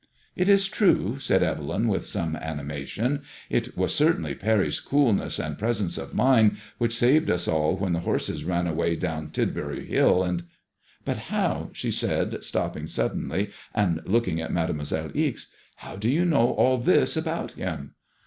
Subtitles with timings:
[0.35, 5.73] It is true/* said Evelyn, with some animation;it was cer tainly Parry's coolness and pre
[5.73, 10.23] sence of mind which saved us all when the horses ran away down Tidbury Hill,
[10.23, 10.45] and
[11.05, 15.45] But how," she said, stopping suddenly and looking at Mademoiselle Ixe,
[15.83, 17.93] ''how do you know all this about him?"